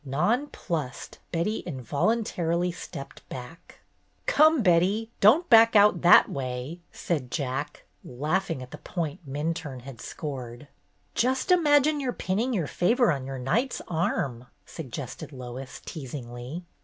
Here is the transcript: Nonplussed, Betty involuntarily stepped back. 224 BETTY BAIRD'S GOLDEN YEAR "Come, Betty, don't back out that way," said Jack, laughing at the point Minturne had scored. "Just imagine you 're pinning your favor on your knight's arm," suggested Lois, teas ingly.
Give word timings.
Nonplussed, 0.03 1.19
Betty 1.31 1.57
involuntarily 1.59 2.71
stepped 2.71 3.21
back. 3.29 3.81
224 4.25 4.63
BETTY 4.63 4.65
BAIRD'S 4.65 4.65
GOLDEN 4.65 4.89
YEAR 4.89 5.09
"Come, 5.21 5.43
Betty, 5.43 5.43
don't 5.43 5.49
back 5.51 5.75
out 5.75 6.01
that 6.01 6.27
way," 6.27 6.79
said 6.91 7.29
Jack, 7.29 7.85
laughing 8.03 8.63
at 8.63 8.71
the 8.71 8.79
point 8.79 9.29
Minturne 9.29 9.81
had 9.83 10.01
scored. 10.01 10.67
"Just 11.13 11.51
imagine 11.51 11.99
you 11.99 12.09
're 12.09 12.13
pinning 12.13 12.51
your 12.51 12.65
favor 12.65 13.11
on 13.11 13.27
your 13.27 13.37
knight's 13.37 13.79
arm," 13.87 14.47
suggested 14.65 15.31
Lois, 15.31 15.79
teas 15.85 16.15
ingly. 16.15 16.63